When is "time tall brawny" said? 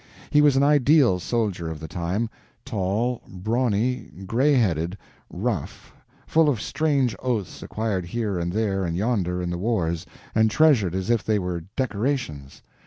1.87-4.09